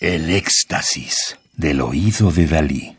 [0.00, 2.98] El éxtasis del oído de Dalí.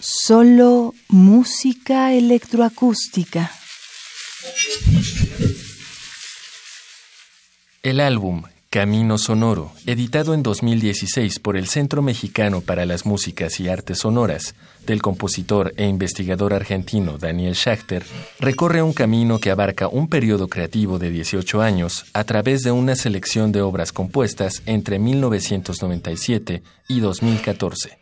[0.00, 3.52] Solo música electroacústica.
[7.84, 8.42] El álbum
[8.74, 14.56] Camino Sonoro, editado en 2016 por el Centro Mexicano para las Músicas y Artes Sonoras,
[14.84, 18.04] del compositor e investigador argentino Daniel Schachter,
[18.40, 22.96] recorre un camino que abarca un periodo creativo de 18 años a través de una
[22.96, 27.96] selección de obras compuestas entre 1997 y 2014.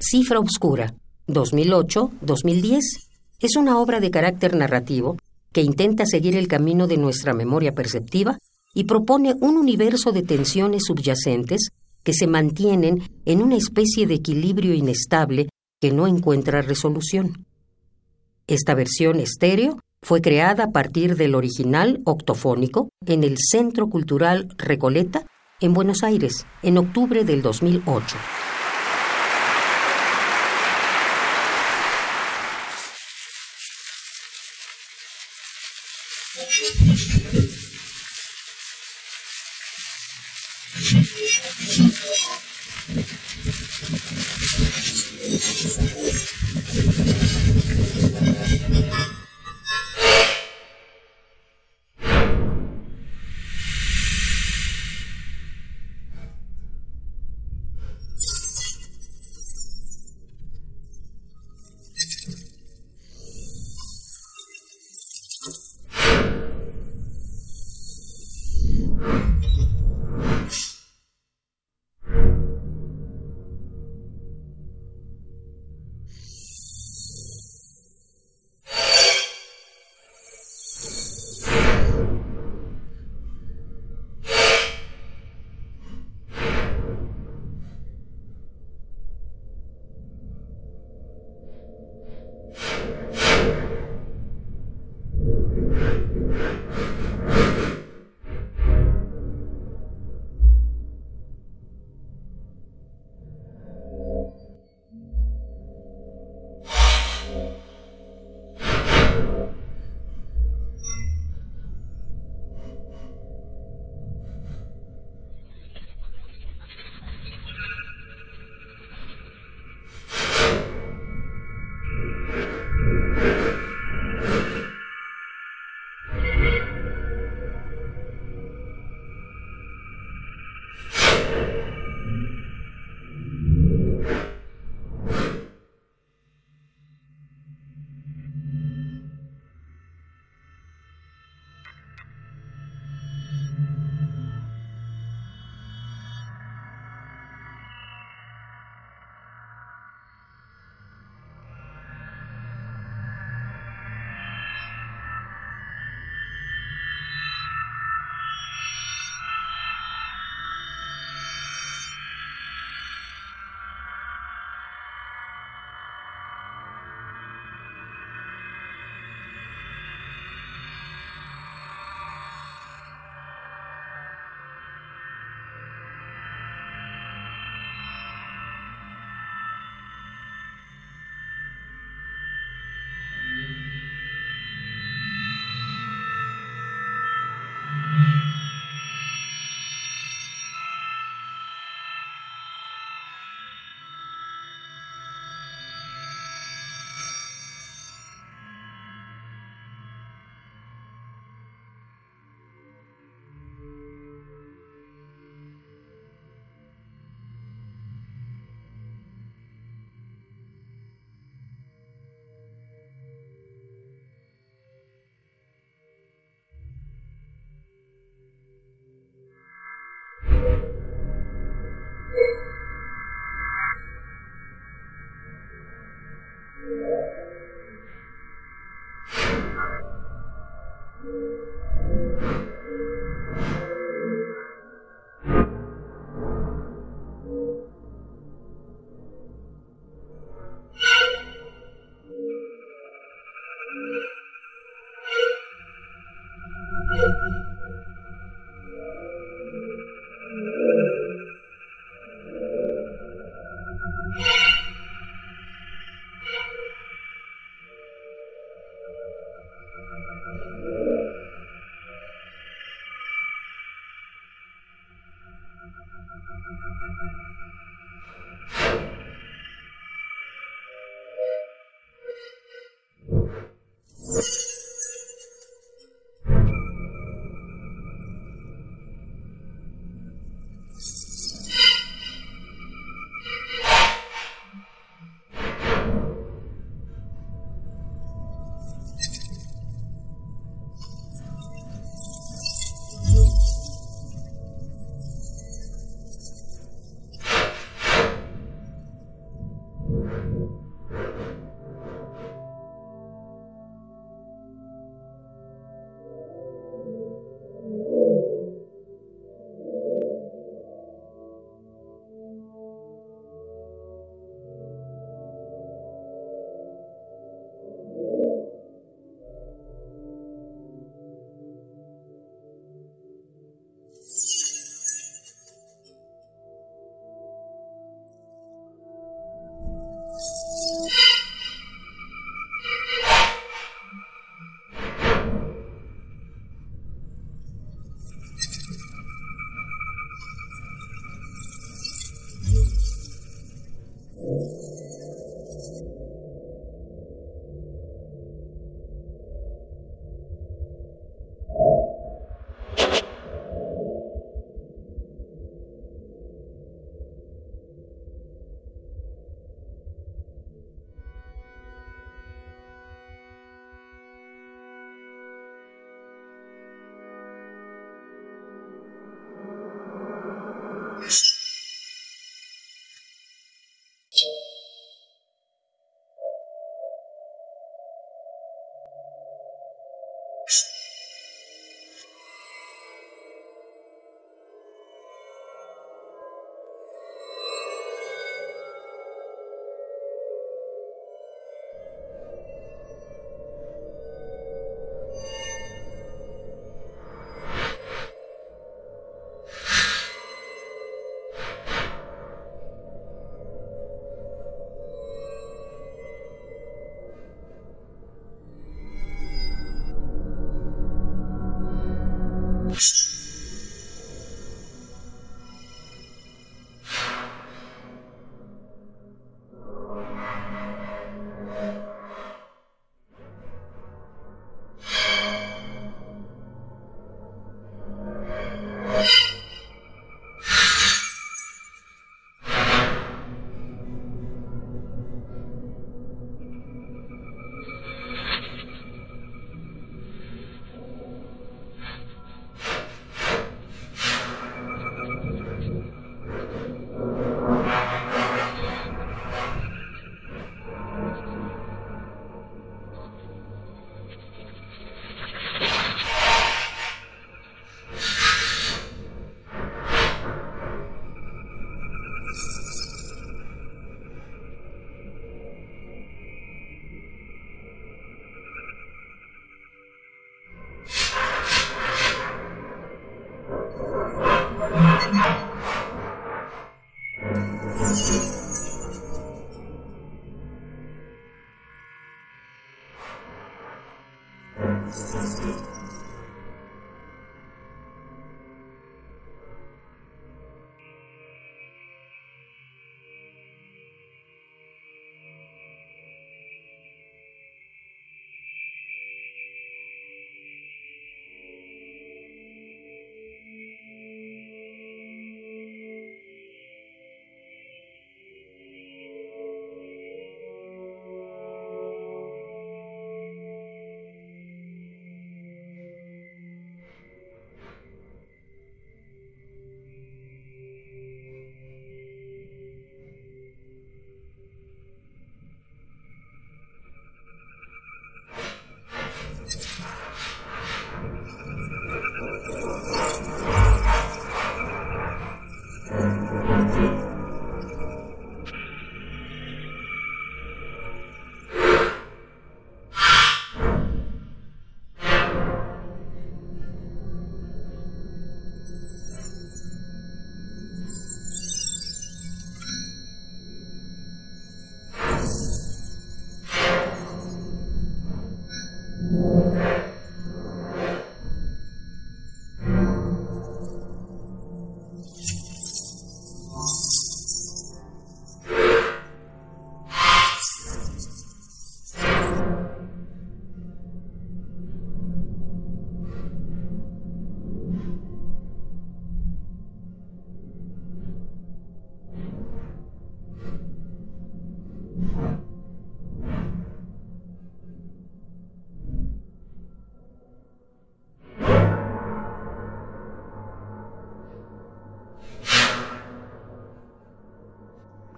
[0.00, 0.94] Cifra Obscura,
[1.28, 2.80] 2008-2010,
[3.38, 5.16] es una obra de carácter narrativo
[5.56, 8.36] que intenta seguir el camino de nuestra memoria perceptiva
[8.74, 11.70] y propone un universo de tensiones subyacentes
[12.02, 15.48] que se mantienen en una especie de equilibrio inestable
[15.80, 17.46] que no encuentra resolución.
[18.46, 25.24] Esta versión estéreo fue creada a partir del original octofónico en el Centro Cultural Recoleta,
[25.62, 28.14] en Buenos Aires, en octubre del 2008.